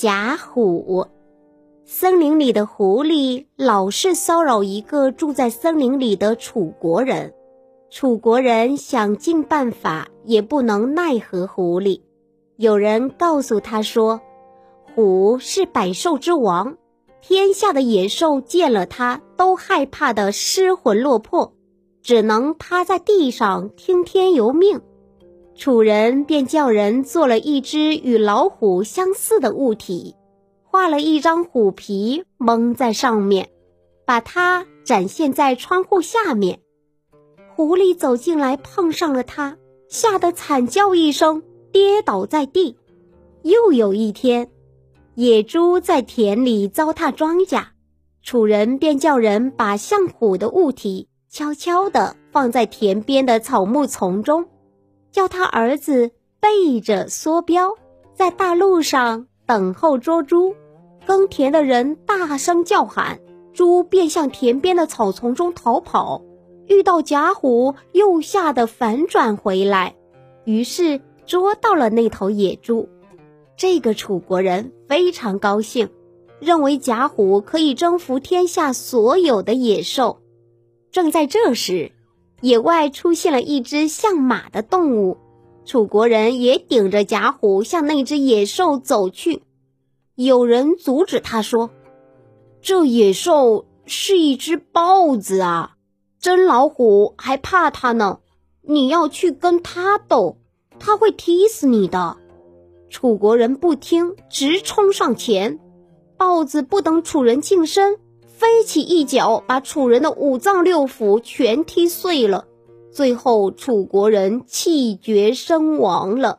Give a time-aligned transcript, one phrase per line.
[0.00, 1.06] 贾虎。
[1.84, 7.34] 森林里的狐狸老是骚扰一个住在森林里的楚国人，
[7.90, 12.00] 楚国人想尽办法也不能奈何狐狸。
[12.56, 14.18] 有人告诉他说，
[14.94, 16.78] 虎是百兽之王，
[17.20, 21.52] 天下的野兽见了它都害怕的失魂落魄，
[22.00, 24.80] 只能趴在地上听天由命。
[25.60, 30.16] 楚人便叫人做了一只与老虎相似的物体，
[30.64, 33.50] 画了一张虎皮蒙在上面，
[34.06, 36.60] 把它展现在窗户下面。
[37.54, 42.78] 狐狸走进来碰上了它，吓得惨叫一声，跌倒在地。
[43.42, 44.50] 又有一天，
[45.14, 47.64] 野猪在田里糟蹋庄稼，
[48.22, 54.46] 楚人便叫人把像虎的物体悄悄地放在田边的草木丛中。
[55.10, 56.10] 叫他儿子
[56.40, 57.74] 背着梭镖，
[58.14, 60.54] 在大路上等候捉猪。
[61.06, 63.20] 耕田的人大声叫喊，
[63.52, 66.22] 猪便向田边的草丛中逃跑。
[66.66, 69.96] 遇到贾虎，又吓得反转回来，
[70.44, 72.88] 于是捉到了那头野猪。
[73.56, 75.90] 这个楚国人非常高兴，
[76.38, 80.20] 认为贾虎可以征服天下所有的野兽。
[80.92, 81.90] 正在这时，
[82.40, 85.18] 野外出现了一只像马的动物，
[85.64, 89.42] 楚国人也顶着甲虎向那只野兽走去。
[90.14, 91.70] 有人阻止他说
[92.60, 95.76] ：“这野兽是一只豹子啊，
[96.18, 98.20] 真老虎还怕它呢。
[98.62, 100.36] 你要去跟它斗，
[100.78, 102.16] 它会踢死你的。”
[102.90, 105.60] 楚国人不听，直冲上前。
[106.16, 107.98] 豹子不等楚人近身。
[108.40, 112.46] 飞起一脚，把楚人的五脏六腑全踢碎了，
[112.90, 116.38] 最后楚国人气绝身亡了。